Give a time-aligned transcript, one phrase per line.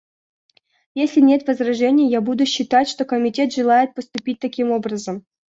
[0.95, 5.27] Если нет возражения, я буду считать, что Комитет желает поступить таким образом.